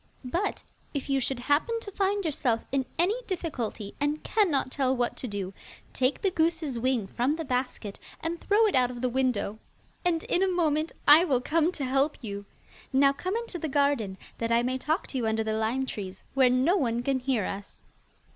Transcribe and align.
But 0.25 0.63
if 0.95 1.11
you 1.11 1.19
should 1.19 1.37
happen 1.41 1.79
to 1.81 1.91
find 1.91 2.25
yourself 2.25 2.65
in 2.71 2.87
any 2.97 3.21
difficulty, 3.27 3.93
and 3.99 4.23
cannot 4.23 4.71
tell 4.71 4.95
what 4.97 5.15
to 5.17 5.27
do, 5.27 5.53
take 5.93 6.19
the 6.23 6.31
goose's 6.31 6.79
wing 6.79 7.05
from 7.05 7.35
the 7.35 7.45
basket, 7.45 7.99
and 8.19 8.41
throw 8.41 8.65
it 8.65 8.73
out 8.73 8.89
of 8.89 9.01
the 9.01 9.09
window, 9.09 9.59
and 10.03 10.23
in 10.23 10.41
a 10.41 10.47
moment 10.47 10.91
I 11.07 11.23
will 11.23 11.39
come 11.39 11.71
to 11.73 11.85
help 11.85 12.17
you. 12.19 12.45
Now 12.91 13.13
come 13.13 13.35
into 13.35 13.59
the 13.59 13.69
garden, 13.69 14.17
that 14.39 14.51
I 14.51 14.63
may 14.63 14.79
talk 14.79 15.05
to 15.05 15.17
you 15.19 15.27
under 15.27 15.43
the 15.43 15.53
lime 15.53 15.85
trees, 15.85 16.23
where 16.33 16.49
no 16.49 16.75
one 16.77 17.03
can 17.03 17.19
hear 17.19 17.45
us. 17.45 17.85